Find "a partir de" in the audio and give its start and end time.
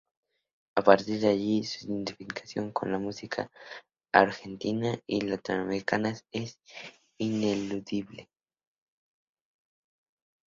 0.73-1.27